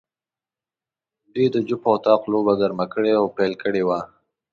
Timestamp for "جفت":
1.67-1.85